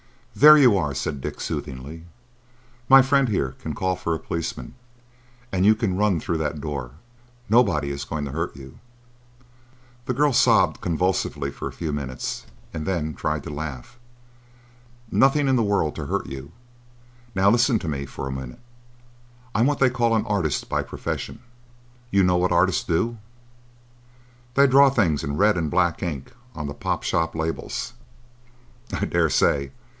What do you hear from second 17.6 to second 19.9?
to me for a minute. I'm what they